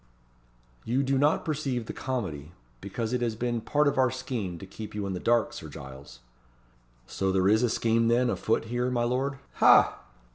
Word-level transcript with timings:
"You 0.83 1.03
do 1.03 1.15
not 1.19 1.45
perceive 1.45 1.85
the 1.85 1.93
comedy, 1.93 2.53
because 2.79 3.13
it 3.13 3.21
has 3.21 3.35
been 3.35 3.61
part 3.61 3.87
of 3.87 3.99
our 3.99 4.09
scheme 4.09 4.57
to 4.57 4.65
keep 4.65 4.95
you 4.95 5.05
in 5.05 5.13
the 5.13 5.19
dark, 5.19 5.53
Sir 5.53 5.69
Giles." 5.69 6.21
"So 7.05 7.31
there 7.31 7.47
is 7.47 7.61
a 7.61 7.69
scheme, 7.69 8.07
then, 8.07 8.27
a 8.31 8.35
foot 8.35 8.65
here, 8.65 8.89
my 8.89 9.03
lord? 9.03 9.37
ha!" 9.57 9.99